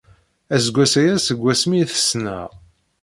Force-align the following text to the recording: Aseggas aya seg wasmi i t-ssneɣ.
Aseggas 0.55 0.93
aya 1.01 1.15
seg 1.19 1.39
wasmi 1.41 1.77
i 1.79 1.85
t-ssneɣ. 1.91 2.49